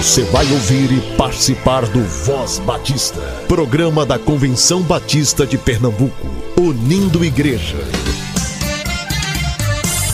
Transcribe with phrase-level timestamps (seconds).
[0.00, 6.26] Você vai ouvir e participar do Voz Batista, programa da Convenção Batista de Pernambuco,
[6.58, 7.76] unindo igreja.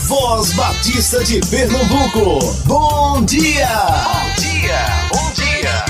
[0.09, 3.69] Voz Batista de Pernambuco, bom dia!
[3.79, 5.85] Bom dia, bom dia!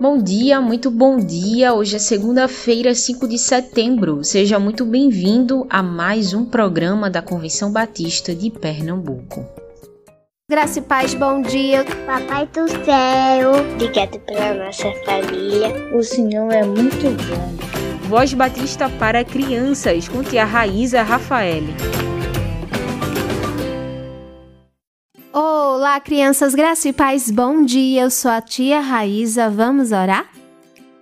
[0.00, 1.74] Bom dia, muito bom dia.
[1.74, 4.24] Hoje é segunda-feira, 5 de setembro.
[4.24, 9.65] Seja muito bem-vindo a mais um programa da Convenção Batista de Pernambuco.
[10.48, 11.84] Graça e paz, bom dia.
[12.06, 15.74] Papai do céu, obrigado pela nossa família.
[15.92, 18.08] O Senhor é muito bom.
[18.08, 21.64] Voz Batista para crianças, com tia Raíza Rafael.
[25.32, 28.02] Olá, crianças, graça e paz, bom dia.
[28.02, 30.30] Eu sou a tia Raíza, vamos orar?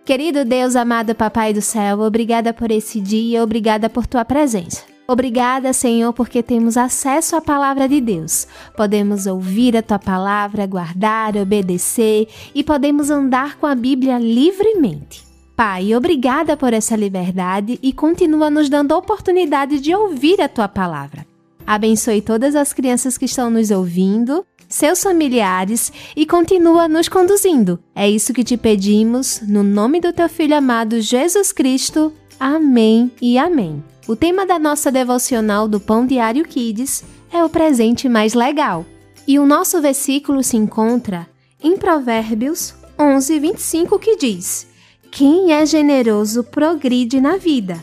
[0.06, 4.93] Querido Deus, amado Papai do céu, obrigada por esse dia, obrigada por tua presença.
[5.06, 8.46] Obrigada, Senhor, porque temos acesso à palavra de Deus.
[8.74, 15.22] Podemos ouvir a tua palavra, guardar, obedecer e podemos andar com a Bíblia livremente.
[15.54, 20.66] Pai, obrigada por essa liberdade e continua nos dando a oportunidade de ouvir a tua
[20.66, 21.26] palavra.
[21.66, 27.78] Abençoe todas as crianças que estão nos ouvindo, seus familiares e continua nos conduzindo.
[27.94, 32.12] É isso que te pedimos, no nome do teu filho amado Jesus Cristo.
[32.40, 33.93] Amém e amém.
[34.06, 37.02] O tema da nossa devocional do Pão Diário Kids
[37.32, 38.84] é o presente mais legal.
[39.26, 41.26] E o nosso versículo se encontra
[41.62, 44.66] em Provérbios 11, 25, que diz:
[45.10, 47.82] Quem é generoso progride na vida.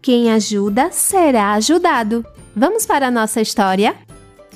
[0.00, 2.24] Quem ajuda será ajudado.
[2.56, 3.94] Vamos para a nossa história?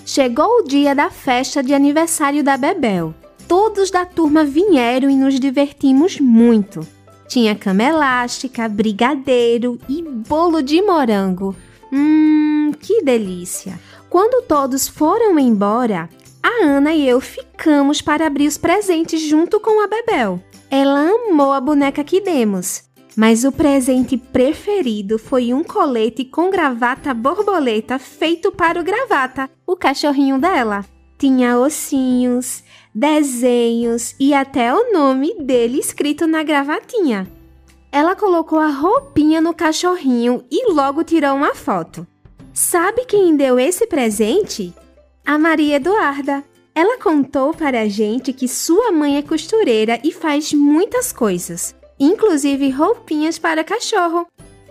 [0.06, 3.14] Chegou o dia da festa de aniversário da Bebel.
[3.46, 6.86] Todos da turma vieram e nos divertimos muito.
[7.32, 11.56] Tinha cama elástica, brigadeiro e bolo de morango.
[11.90, 13.80] Hum, que delícia!
[14.10, 16.10] Quando todos foram embora,
[16.42, 20.44] a Ana e eu ficamos para abrir os presentes junto com a Bebel.
[20.70, 22.82] Ela amou a boneca que demos,
[23.16, 29.74] mas o presente preferido foi um colete com gravata borboleta feito para o gravata, o
[29.74, 30.84] cachorrinho dela.
[31.16, 32.62] Tinha ossinhos,
[32.94, 37.30] desenhos e até o nome dele escrito na gravatinha.
[37.90, 42.06] Ela colocou a roupinha no cachorrinho e logo tirou uma foto.
[42.52, 44.74] Sabe quem deu esse presente?
[45.24, 46.44] A Maria Eduarda.
[46.74, 52.70] Ela contou para a gente que sua mãe é costureira e faz muitas coisas, inclusive
[52.70, 54.26] roupinhas para cachorro.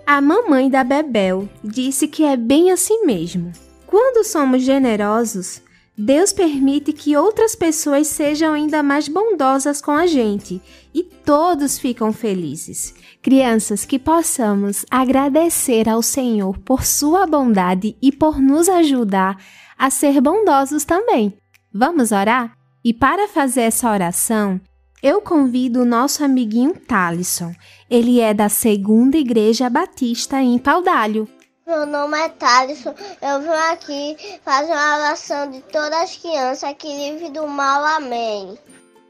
[0.05, 3.51] A mamãe da Bebel disse que é bem assim mesmo.
[3.85, 5.61] Quando somos generosos,
[5.97, 10.61] Deus permite que outras pessoas sejam ainda mais bondosas com a gente
[10.93, 12.93] e todos ficam felizes.
[13.21, 19.37] Crianças, que possamos agradecer ao Senhor por sua bondade e por nos ajudar
[19.77, 21.33] a ser bondosos também.
[21.73, 22.57] Vamos orar?
[22.83, 24.59] E para fazer essa oração,
[25.03, 27.53] eu convido o nosso amiguinho Talisson.
[27.89, 31.27] Ele é da Segunda Igreja Batista em Paudalho.
[31.71, 32.93] Meu nome é Thaleson.
[33.21, 37.85] Eu vim aqui fazer uma oração de todas as crianças que vivem do mal.
[37.85, 38.59] Amém.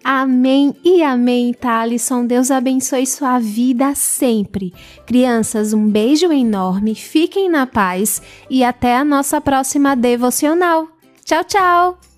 [0.04, 2.24] Amém e amém, Thalisson.
[2.24, 4.72] Deus abençoe sua vida sempre.
[5.08, 10.88] Crianças, um beijo enorme, fiquem na paz e até a nossa próxima devocional.
[11.26, 12.11] Tchau, tchau!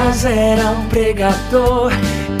[0.00, 1.92] Jonas era um pregador,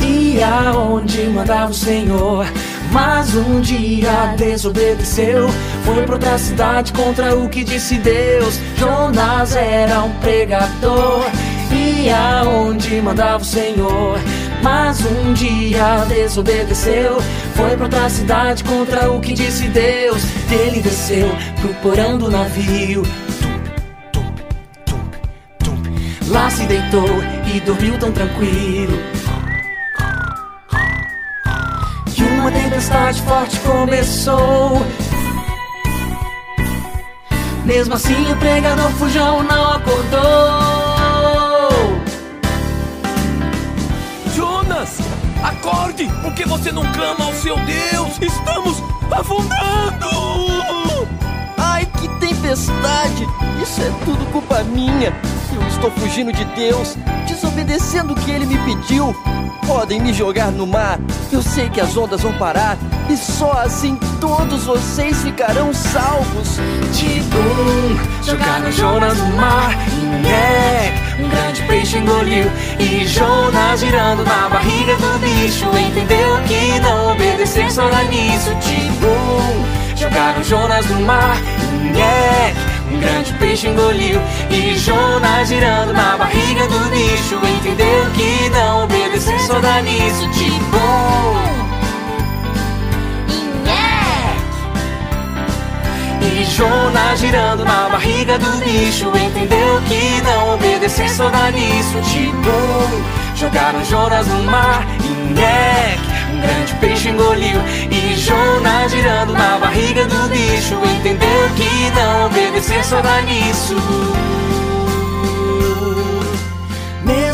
[0.02, 2.46] ia onde mandava o Senhor.
[2.90, 5.46] Mas um dia desobedeceu,
[5.84, 8.58] foi pra outra cidade contra o que disse Deus.
[8.76, 11.26] Jonas era um pregador,
[11.70, 14.18] ia onde mandava o Senhor.
[14.62, 17.18] Mas um dia desobedeceu,
[17.54, 20.22] foi pra outra cidade contra o que disse Deus.
[20.50, 21.28] Ele desceu
[21.60, 23.02] pro porão do navio
[26.30, 27.08] Lá se deitou
[27.52, 28.96] e dormiu tão tranquilo.
[32.06, 34.80] Que uma tempestade forte começou.
[37.64, 40.20] Mesmo assim, o pregador fujão não acordou.
[44.36, 44.98] Jonas,
[45.42, 46.08] acorde!
[46.22, 48.20] Por que você não clama ao seu Deus?
[48.20, 48.80] Estamos
[49.10, 49.70] afundando!
[52.30, 53.26] Tempestade!
[53.60, 55.12] Isso é tudo culpa minha.
[55.52, 56.96] Eu estou fugindo de Deus,
[57.26, 59.12] desobedecendo o que Ele me pediu.
[59.66, 61.00] Podem me jogar no mar,
[61.32, 62.78] eu sei que as ondas vão parar.
[63.08, 66.58] E só assim todos vocês ficarão salvos.
[67.30, 69.74] Bom, jogaram Jonas no mar.
[71.18, 77.70] um grande peixe engoliu E Jonas girando na barriga do bicho Entendeu que não obedecer
[77.70, 81.36] só nisso Tipo, jogaram Jonas no mar
[82.90, 84.20] Um grande peixe engoliu
[84.50, 87.36] E Jonas girando na barriga do bicho.
[87.36, 90.78] Entendeu que não obedecer só dá nisso Tipo
[96.22, 99.08] E Jonas girando na barriga do bicho.
[99.08, 105.30] Entendeu que não obedecer só dá nisso Tipo, jogaram Jonas no mar E
[106.30, 107.60] um grande peixe engoliu
[107.90, 110.74] E Jonas girando na barriga do bicho.
[110.96, 111.19] Entendeu
[111.60, 113.76] que não obedecer só dá nisso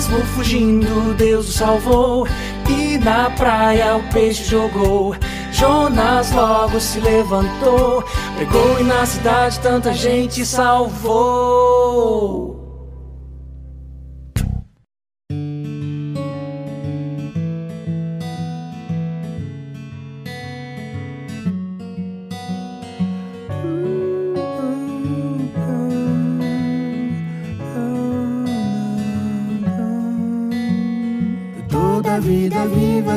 [0.06, 2.28] mesmo fugindo, Deus o salvou.
[2.68, 5.16] E na praia o peixe jogou.
[5.52, 8.04] Jonas logo se levantou,
[8.36, 12.55] pregou e na cidade tanta gente salvou.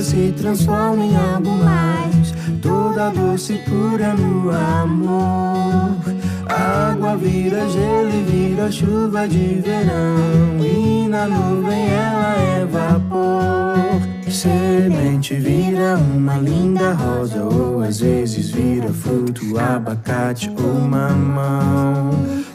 [0.02, 5.96] Se transforma em algo mais toda doce pura no amor.
[6.48, 10.66] Água vira gelo e vira chuva de verão.
[10.66, 14.10] E na nuvem ela é vapor.
[14.30, 22.12] Semente vira uma linda rosa, ou às vezes vira fruto, abacate ou mamão.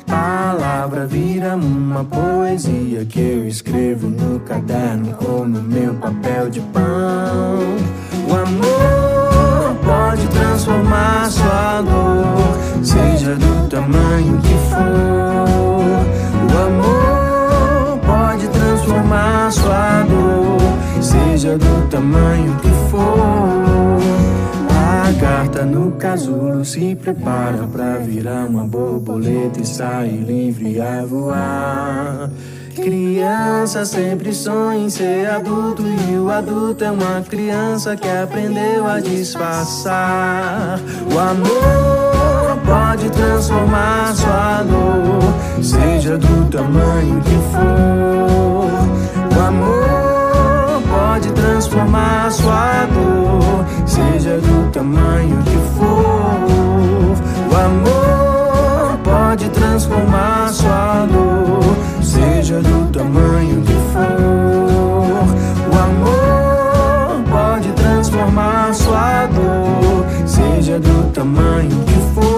[0.06, 7.76] Palavra vira uma poesia que eu escrevo no caderno como meu papel de pão.
[8.28, 15.44] O amor pode transformar sua dor, seja do tamanho que for.
[16.52, 24.43] O amor pode transformar sua dor, seja do tamanho que for.
[25.04, 32.30] A carta no casulo se prepara pra virar uma borboleta e sair livre a voar.
[32.74, 38.98] Criança sempre sonha em ser adulto e o adulto é uma criança que aprendeu a
[38.98, 40.80] disfarçar.
[41.14, 48.83] O amor pode transformar sua dor, seja do tamanho que for.
[70.74, 72.34] Seja do tamanho que for.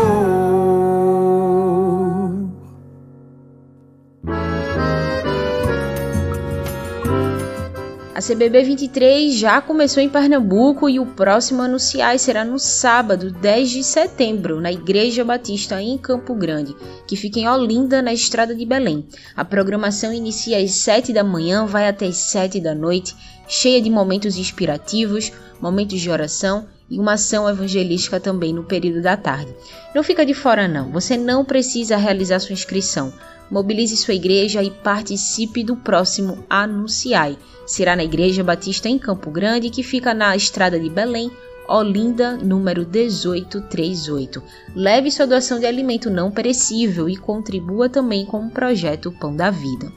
[8.14, 13.70] A CBB 23 já começou em Pernambuco e o próximo anunciar será no sábado, 10
[13.70, 16.74] de setembro, na Igreja Batista em Campo Grande,
[17.06, 19.06] que fica em Olinda, na estrada de Belém.
[19.36, 23.14] A programação inicia às 7 da manhã, vai até às 7 da noite,
[23.46, 25.30] cheia de momentos inspirativos,
[25.60, 29.54] momentos de oração e uma ação evangelística também no período da tarde.
[29.94, 33.12] Não fica de fora não, você não precisa realizar sua inscrição.
[33.50, 37.38] Mobilize sua igreja e participe do próximo Anunciai.
[37.64, 41.30] Será na Igreja Batista em Campo Grande, que fica na estrada de Belém,
[41.68, 44.42] Olinda, número 1838.
[44.74, 49.50] Leve sua doação de alimento não perecível e contribua também com o projeto Pão da
[49.50, 49.92] Vida.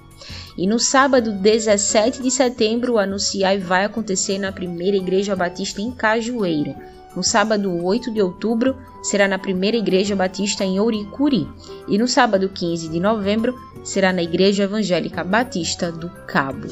[0.59, 5.89] E no sábado 17 de setembro, o Anunciai vai acontecer na primeira Igreja Batista em
[5.89, 6.75] Cajueiro.
[7.15, 11.47] No sábado 8 de outubro, será na primeira Igreja Batista em Ouricuri.
[11.87, 16.67] E no sábado 15 de novembro, será na Igreja Evangélica Batista do Cabo.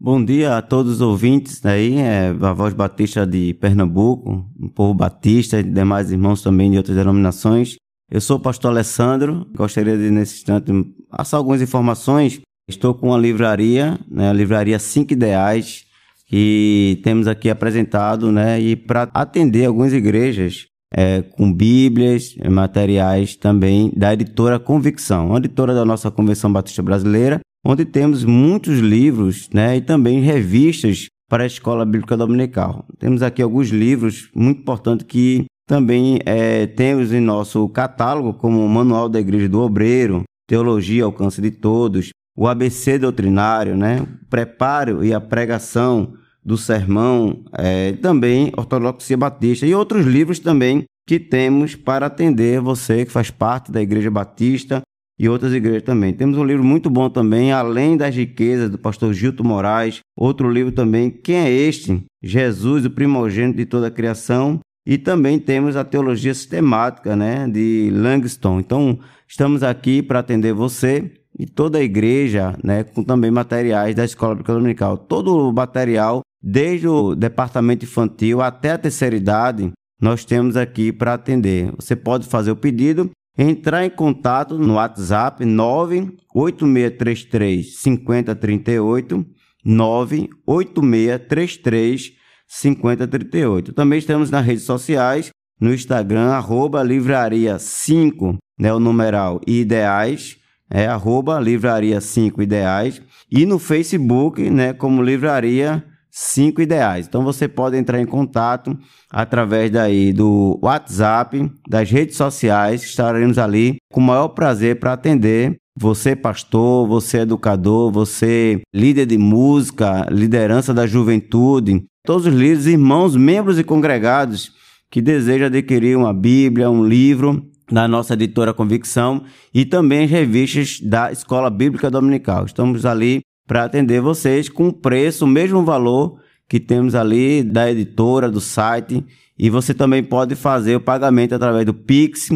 [0.00, 4.94] Bom dia a todos os ouvintes aí, é a Voz Batista de Pernambuco, o povo
[4.94, 7.76] batista e demais irmãos também de outras denominações.
[8.12, 10.70] Eu sou o pastor Alessandro, gostaria de nesse instante
[11.08, 12.42] passar algumas informações.
[12.68, 15.86] Estou com a livraria, né, a livraria Cinco Ideais,
[16.26, 23.90] que temos aqui apresentado, né, e para atender algumas igrejas é, com bíblias, materiais também
[23.96, 29.78] da editora Convicção, uma editora da nossa Convenção Batista Brasileira, onde temos muitos livros né,
[29.78, 32.84] e também revistas para a Escola Bíblica Dominical.
[32.98, 39.08] Temos aqui alguns livros muito importantes que também é, temos em nosso catálogo, como Manual
[39.08, 45.12] da Igreja do Obreiro, Teologia Alcance de Todos, o ABC Doutrinário, né, o Preparo e
[45.12, 46.14] a Pregação
[46.44, 53.04] do Sermão, é, também Ortodoxia Batista e outros livros também que temos para atender você
[53.04, 54.82] que faz parte da Igreja Batista
[55.18, 56.12] e outras igrejas também.
[56.12, 60.00] Temos um livro muito bom também, Além das Riquezas, do pastor Gilto Moraes.
[60.16, 62.02] Outro livro também, Quem é Este?
[62.22, 64.58] Jesus, o primogênito de toda a criação.
[64.84, 68.58] E também temos a Teologia Sistemática, né, de Langston.
[68.60, 68.98] Então,
[69.28, 74.34] estamos aqui para atender você e toda a igreja, né, com também materiais da Escola
[74.34, 74.98] Bíblica Dominical.
[74.98, 79.70] Todo o material, desde o departamento infantil até a terceira idade,
[80.00, 81.70] nós temos aqui para atender.
[81.76, 83.08] Você pode fazer o pedido
[83.38, 89.24] entrar em contato no WhatsApp 98633 5038
[89.64, 92.20] 98633
[92.52, 93.72] 5038.
[93.72, 100.36] Também estamos nas redes sociais, no Instagram, arroba livraria 5, né, o numeral ideais,
[100.70, 107.06] é arroba livraria 5 ideais, e no Facebook, né, como livraria cinco ideais.
[107.06, 108.78] Então você pode entrar em contato
[109.10, 115.56] através daí do WhatsApp, das redes sociais, estaremos ali com o maior prazer para atender
[115.74, 123.16] você pastor, você educador, você líder de música, liderança da juventude, todos os líderes, irmãos,
[123.16, 124.52] membros e congregados
[124.90, 130.80] que desejam adquirir uma Bíblia, um livro da nossa editora Convicção e também as revistas
[130.80, 132.44] da Escola Bíblica Dominical.
[132.44, 137.70] Estamos ali para atender vocês com o preço, o mesmo valor que temos ali da
[137.70, 139.04] editora, do site.
[139.38, 142.28] E você também pode fazer o pagamento através do Pix,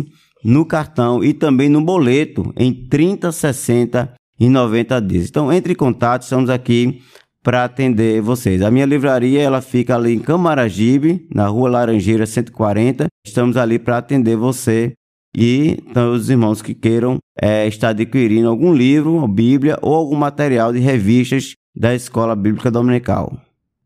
[0.42, 5.28] no cartão e também no boleto em 30, 60 e 90 dias.
[5.28, 7.02] Então entre em contato, estamos aqui
[7.46, 8.60] para atender vocês.
[8.60, 13.06] A minha livraria ela fica ali em Camaragibe, na Rua Laranjeira 140.
[13.24, 14.94] Estamos ali para atender você
[15.32, 20.72] e então, os irmãos que queiram é, estar adquirindo algum livro, Bíblia ou algum material
[20.72, 23.38] de revistas da Escola Bíblica Dominical.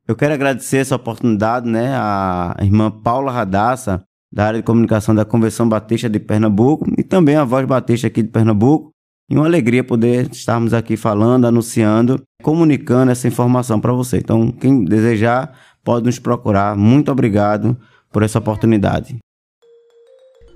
[0.08, 4.02] Eu quero agradecer essa oportunidade né, à irmã Paula Radassa,
[4.32, 8.22] da área de comunicação da Convenção Batista de Pernambuco, e também a Voz Batista aqui
[8.22, 8.90] de Pernambuco.
[9.28, 14.18] E uma alegria poder estarmos aqui falando, anunciando, comunicando essa informação para você.
[14.18, 16.76] Então, quem desejar, pode nos procurar.
[16.76, 17.76] Muito obrigado
[18.12, 19.18] por essa oportunidade.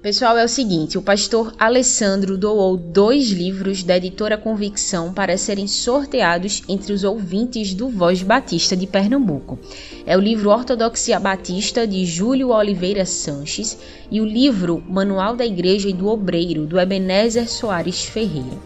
[0.05, 5.67] Pessoal, é o seguinte: o pastor Alessandro doou dois livros da editora Convicção para serem
[5.67, 9.59] sorteados entre os ouvintes do Voz Batista de Pernambuco.
[10.05, 13.79] É o livro Ortodoxia Batista de Júlio Oliveira Sanches
[14.11, 18.59] e o livro Manual da Igreja e do Obreiro do Ebenezer Soares Ferreira.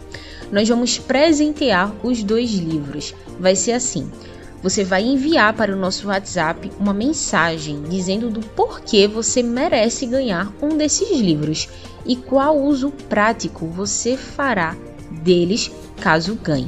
[0.51, 3.13] Nós vamos presentear os dois livros.
[3.39, 4.09] Vai ser assim
[4.61, 10.51] você vai enviar para o nosso WhatsApp uma mensagem dizendo do porquê você merece ganhar
[10.61, 11.69] um desses livros
[12.05, 14.75] e qual uso prático você fará
[15.23, 16.67] deles caso ganhe.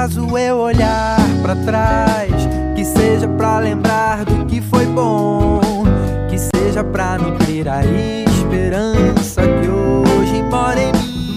[0.00, 2.32] acaso eu olhar para trás,
[2.74, 5.60] que seja para lembrar do que foi bom,
[6.30, 11.36] que seja para nutrir a esperança que hoje mora em mim.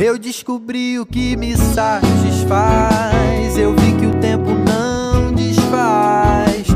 [0.00, 6.68] Eu descobri o que me satisfaz, eu vi que o tempo não desfaz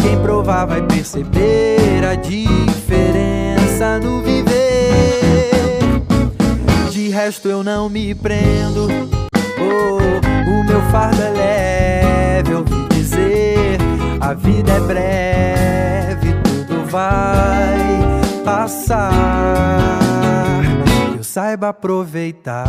[0.00, 5.50] quem provar vai perceber a diferença no viver.
[6.90, 9.17] De resto eu não me prendo.
[9.68, 13.78] O meu fardo é leve, ouvi dizer.
[14.20, 17.78] A vida é breve, tudo vai
[18.44, 20.00] passar.
[21.16, 22.66] Eu saiba aproveitar.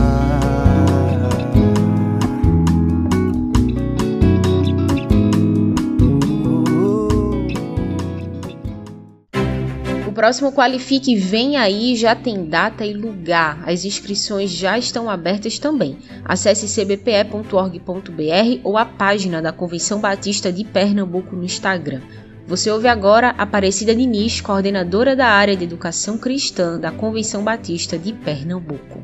[10.20, 13.64] Próximo Qualifique vem aí, já tem data e lugar.
[13.66, 15.98] As inscrições já estão abertas também.
[16.26, 22.02] Acesse cbpe.org.br ou a página da Convenção Batista de Pernambuco no Instagram.
[22.46, 28.12] Você ouve agora Aparecida Diniz, coordenadora da área de Educação Cristã da Convenção Batista de
[28.12, 29.02] Pernambuco.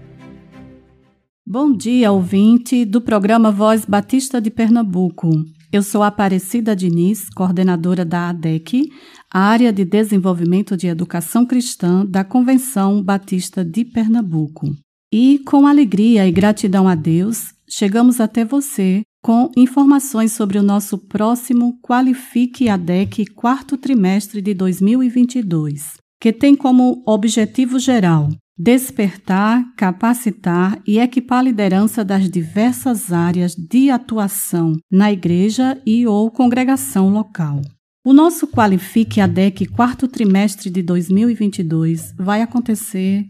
[1.47, 5.29] Bom dia, ouvinte do programa Voz Batista de Pernambuco.
[5.75, 8.93] Eu sou Aparecida Diniz, coordenadora da ADEC,
[9.29, 14.73] área de desenvolvimento de educação cristã da Convenção Batista de Pernambuco.
[15.11, 20.97] E com alegria e gratidão a Deus, chegamos até você com informações sobre o nosso
[20.97, 30.99] próximo Qualifique ADEC quarto trimestre de 2022, que tem como objetivo geral despertar, capacitar e
[30.99, 37.61] equipar a liderança das diversas áreas de atuação na igreja e ou congregação local.
[38.03, 43.25] O nosso Qualifique ADEC quarto trimestre de 2022 vai acontecer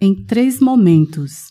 [0.00, 1.48] em três momentos.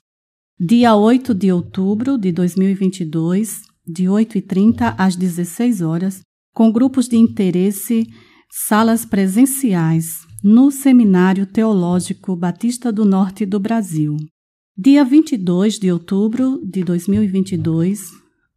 [0.59, 6.21] Dia 8 de outubro de 2022, de 8h30 às 16 horas,
[6.53, 8.07] com grupos de interesse,
[8.49, 14.17] salas presenciais, no Seminário Teológico Batista do Norte do Brasil.
[14.77, 18.11] Dia 22 de outubro de 2022,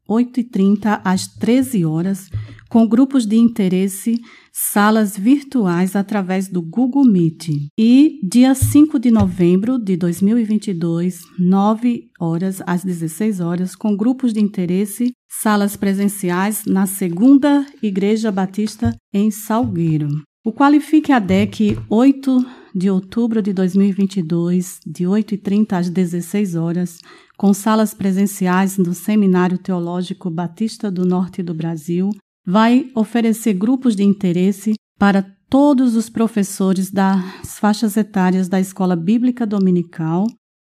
[0.08, 2.28] 8h30 às 13 horas,
[2.68, 4.20] com grupos de interesse,
[4.52, 7.50] salas virtuais através do Google Meet.
[7.78, 14.40] E dia 5 de novembro de 2022, 9 horas às 16 horas, com grupos de
[14.40, 20.08] interesse, salas presenciais na Segunda Igreja Batista em Salgueiro.
[20.46, 27.00] O Qualifique ADEC 8 de outubro de 2022, de 8h30 às 16 horas,
[27.36, 32.10] com salas presenciais no Seminário Teológico Batista do Norte do Brasil,
[32.46, 39.44] vai oferecer grupos de interesse para todos os professores das faixas etárias da Escola Bíblica
[39.44, 40.28] Dominical.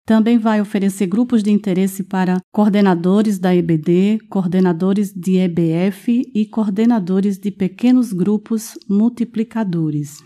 [0.04, 7.38] Também vai oferecer grupos de interesse para coordenadores da EBD, coordenadores de EBF e coordenadores
[7.38, 10.18] de pequenos grupos multiplicadores.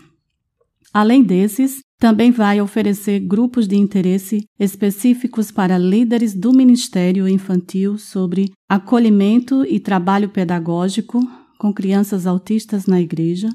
[0.91, 8.51] Além desses, também vai oferecer grupos de interesse específicos para líderes do Ministério Infantil sobre
[8.67, 11.19] acolhimento e trabalho pedagógico
[11.57, 13.49] com crianças autistas na igreja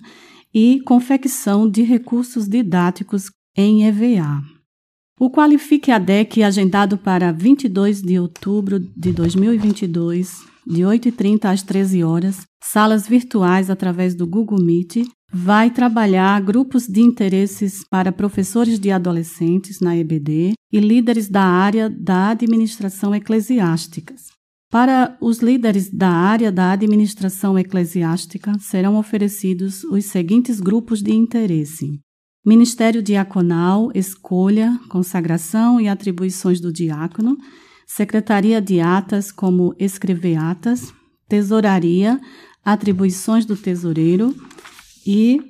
[0.54, 4.61] e confecção de recursos didáticos em EVA.
[5.22, 12.40] O Qualifique ADEC, agendado para 22 de outubro de 2022, de 8h30 às 13 horas,
[12.60, 19.78] salas virtuais através do Google Meet, vai trabalhar grupos de interesses para professores de adolescentes
[19.78, 24.16] na EBD e líderes da área da administração eclesiástica.
[24.72, 32.00] Para os líderes da área da administração eclesiástica serão oferecidos os seguintes grupos de interesse:
[32.44, 37.38] Ministério Diaconal, Escolha, Consagração e Atribuições do Diácono,
[37.86, 40.92] Secretaria de Atas, como Escrever Atas,
[41.28, 42.20] Tesouraria,
[42.64, 44.34] Atribuições do Tesoureiro,
[45.06, 45.40] e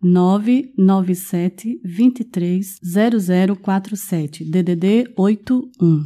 [0.04, 2.80] 997 23
[3.64, 6.04] 0047 DDD 81.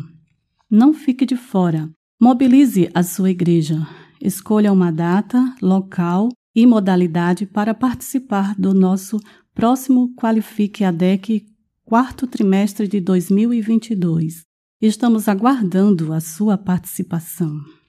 [0.70, 1.89] Não fique de fora.
[2.22, 3.88] Mobilize a sua igreja.
[4.22, 9.20] Escolha uma data, local e modalidade para participar do nosso
[9.56, 11.44] próximo Qualifique ADEC
[11.84, 14.44] quarto trimestre de 2022.
[14.80, 17.83] Estamos aguardando a sua participação.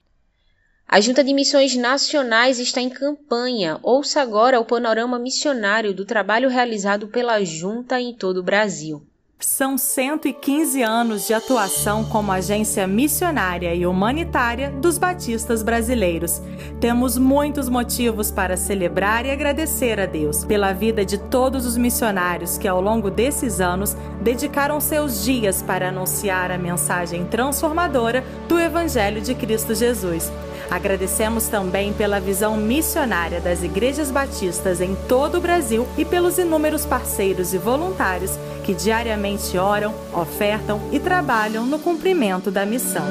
[0.87, 3.79] A Junta de Missões Nacionais está em campanha.
[3.81, 9.01] Ouça agora o panorama missionário do trabalho realizado pela Junta em todo o Brasil.
[9.37, 16.41] São 115 anos de atuação como agência missionária e humanitária dos batistas brasileiros.
[16.79, 22.57] Temos muitos motivos para celebrar e agradecer a Deus pela vida de todos os missionários
[22.57, 29.19] que, ao longo desses anos, dedicaram seus dias para anunciar a mensagem transformadora do Evangelho
[29.19, 30.31] de Cristo Jesus.
[30.71, 36.85] Agradecemos também pela visão missionária das igrejas batistas em todo o Brasil e pelos inúmeros
[36.85, 43.05] parceiros e voluntários que diariamente oram, ofertam e trabalham no cumprimento da missão.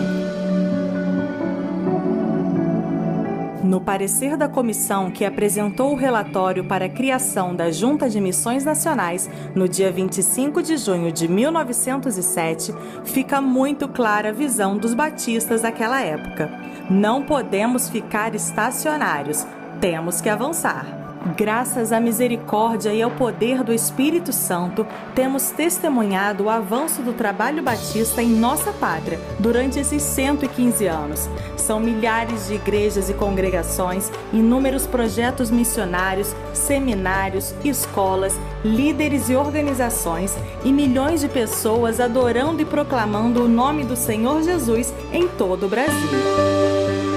[3.62, 8.64] No parecer da comissão que apresentou o relatório para a criação da Junta de Missões
[8.64, 15.62] Nacionais no dia 25 de junho de 1907, fica muito clara a visão dos batistas
[15.62, 16.50] daquela época.
[16.90, 19.46] Não podemos ficar estacionários,
[19.80, 21.03] temos que avançar.
[21.36, 27.62] Graças à misericórdia e ao poder do Espírito Santo, temos testemunhado o avanço do trabalho
[27.62, 31.28] batista em nossa pátria durante esses 115 anos.
[31.56, 40.70] São milhares de igrejas e congregações, inúmeros projetos missionários, seminários, escolas, líderes e organizações e
[40.70, 47.13] milhões de pessoas adorando e proclamando o nome do Senhor Jesus em todo o Brasil.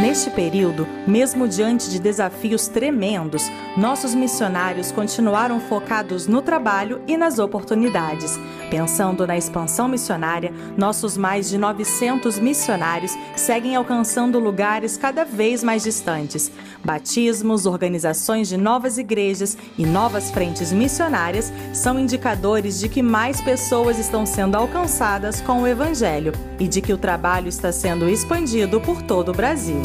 [0.00, 3.42] Neste período, mesmo diante de desafios tremendos,
[3.76, 8.38] nossos missionários continuaram focados no trabalho e nas oportunidades.
[8.70, 15.82] Pensando na expansão missionária, nossos mais de 900 missionários seguem alcançando lugares cada vez mais
[15.82, 16.50] distantes.
[16.90, 23.96] Batismos, organizações de novas igrejas e novas frentes missionárias são indicadores de que mais pessoas
[23.96, 29.02] estão sendo alcançadas com o Evangelho e de que o trabalho está sendo expandido por
[29.02, 29.80] todo o Brasil.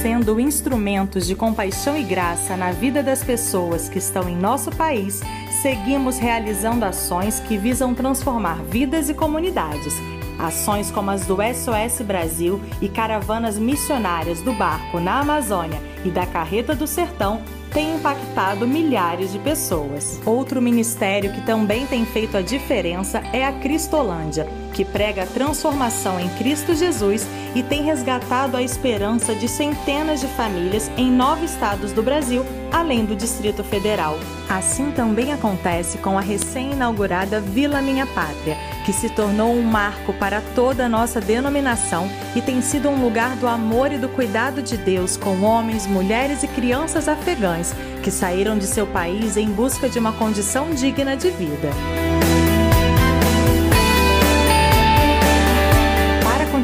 [0.00, 5.20] sendo instrumentos de compaixão e graça na vida das pessoas que estão em nosso país,
[5.62, 9.94] seguimos realizando ações que visam transformar vidas e comunidades.
[10.38, 16.24] Ações como as do SOS Brasil e caravanas missionárias do barco na Amazônia e da
[16.24, 17.42] Carreta do Sertão
[17.78, 20.20] tem impactado milhares de pessoas.
[20.26, 26.18] Outro ministério que também tem feito a diferença é a Cristolândia, que prega a transformação
[26.18, 31.92] em Cristo Jesus e tem resgatado a esperança de centenas de famílias em nove estados
[31.92, 34.18] do Brasil, além do Distrito Federal.
[34.48, 40.40] Assim também acontece com a recém-inaugurada Vila Minha Pátria, que se tornou um marco para
[40.54, 44.76] toda a nossa denominação e tem sido um lugar do amor e do cuidado de
[44.76, 47.67] Deus com homens, mulheres e crianças afegãs
[48.02, 51.70] que saíram de seu país em busca de uma condição digna de vida.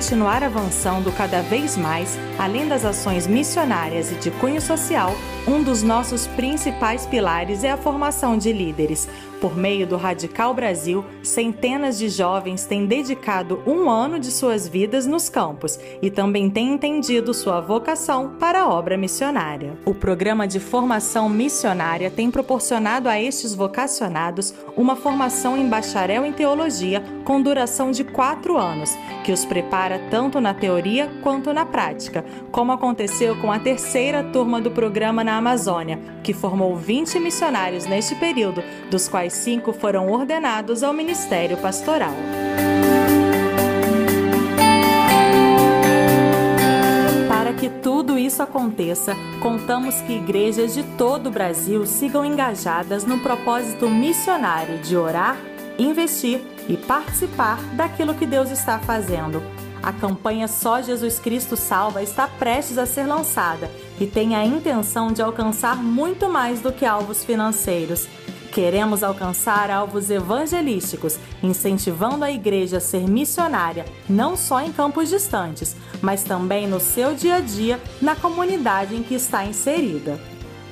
[0.05, 5.83] continuar avançando cada vez mais, além das ações missionárias e de cunho social, um dos
[5.83, 9.09] nossos principais pilares é a formação de líderes.
[9.41, 15.07] Por meio do Radical Brasil, centenas de jovens têm dedicado um ano de suas vidas
[15.07, 19.77] nos campos e também têm entendido sua vocação para a obra missionária.
[19.85, 26.33] O programa de formação missionária tem proporcionado a estes vocacionados uma formação em bacharel em
[26.33, 32.25] teologia com duração de quatro anos, que os prepara tanto na teoria quanto na prática,
[32.51, 38.15] como aconteceu com a terceira turma do programa na Amazônia, que formou 20 missionários neste
[38.15, 42.15] período, dos quais cinco foram ordenados ao ministério pastoral.
[47.29, 53.19] Para que tudo isso aconteça, contamos que igrejas de todo o Brasil sigam engajadas no
[53.19, 55.37] propósito missionário de orar,
[55.79, 59.43] investir e participar daquilo que Deus está fazendo
[59.85, 63.71] a campanha Só Jesus Cristo Salva está prestes a ser lançada
[64.01, 68.07] e tem a intenção de alcançar muito mais do que alvos financeiros.
[68.53, 75.75] Queremos alcançar alvos evangelísticos, incentivando a igreja a ser missionária, não só em campos distantes,
[76.01, 80.21] mas também no seu dia a dia, na comunidade em que está inserida.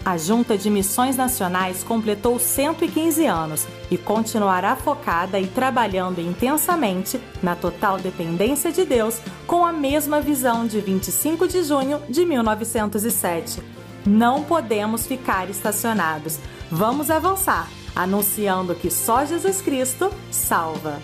[0.05, 7.55] A Junta de Missões Nacionais completou 115 anos e continuará focada e trabalhando intensamente na
[7.55, 13.63] total dependência de Deus com a mesma visão de 25 de junho de 1907.
[14.05, 16.39] Não podemos ficar estacionados.
[16.69, 21.01] Vamos avançar, anunciando que só Jesus Cristo salva.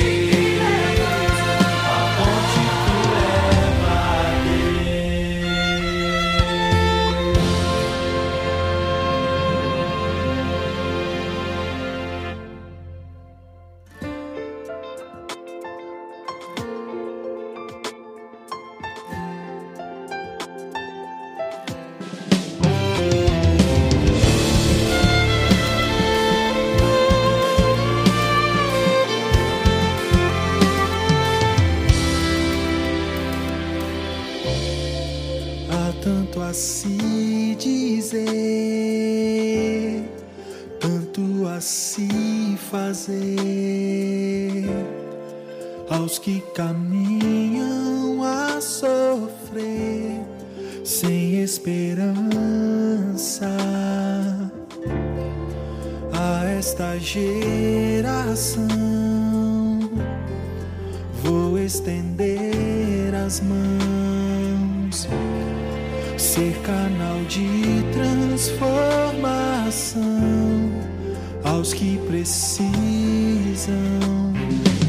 [0.00, 0.03] O
[61.84, 65.06] estender as mãos,
[66.16, 70.00] ser canal de transformação
[71.44, 72.64] aos que precisam.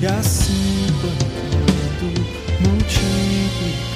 [0.02, 2.06] E assim, quanto
[2.62, 3.95] multiplicar.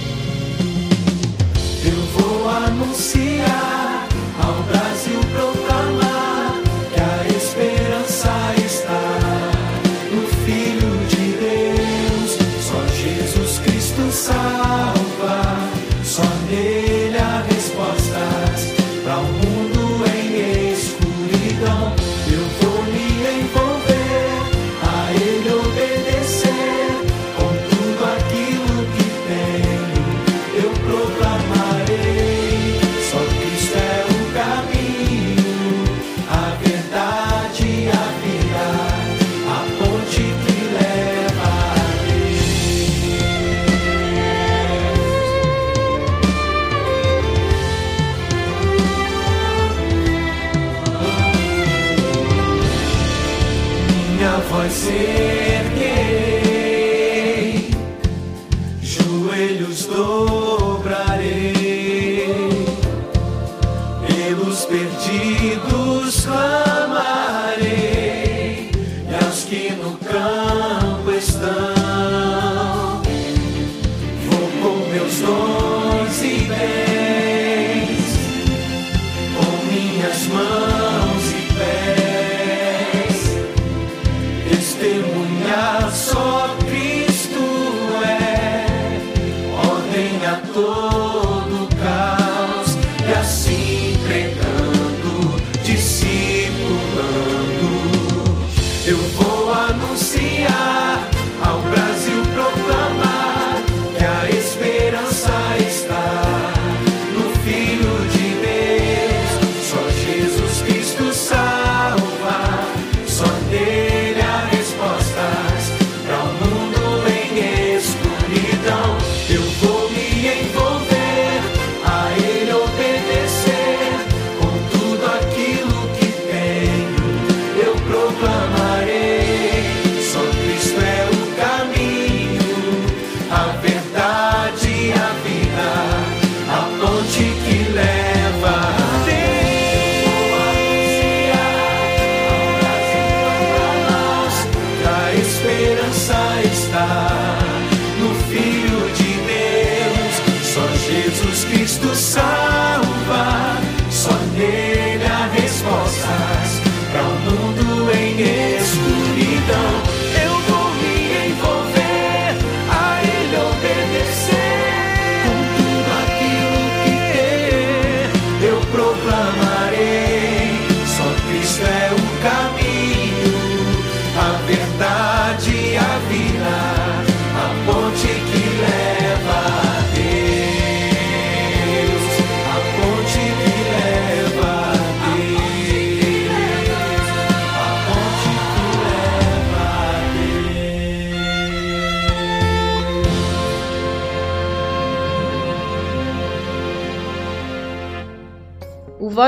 [172.22, 172.59] camino.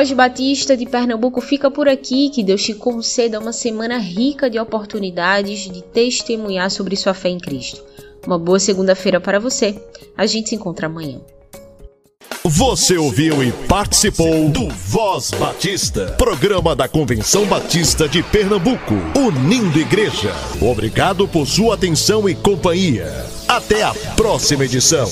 [0.02, 2.32] Voz Batista de Pernambuco fica por aqui.
[2.32, 7.38] Que Deus te conceda uma semana rica de oportunidades de testemunhar sobre sua fé em
[7.38, 7.84] Cristo.
[8.26, 9.80] Uma boa segunda-feira para você.
[10.18, 11.20] A gente se encontra amanhã.
[12.44, 20.34] Você ouviu e participou do Voz Batista, programa da Convenção Batista de Pernambuco, unindo igreja.
[20.60, 23.06] Obrigado por sua atenção e companhia.
[23.48, 25.08] Até a próxima edição.